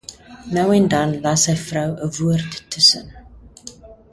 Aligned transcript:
Nou 0.55 0.63
en 0.77 0.87
dan 0.93 1.11
las 1.25 1.43
sy 1.47 1.55
vrou 1.65 1.91
’n 2.07 2.11
woord 2.23 2.51
tussen. 2.71 3.05